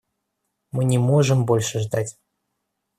Мы 0.71 0.83
не 0.85 0.97
можем 0.97 1.45
больше 1.45 1.77
ждать. 1.79 2.17